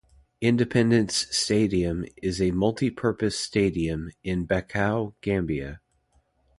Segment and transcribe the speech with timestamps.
[0.41, 5.79] Independence Stadium is a multi-purpose stadium in Bakau, Gambia.